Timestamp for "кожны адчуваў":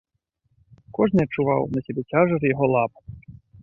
0.99-1.61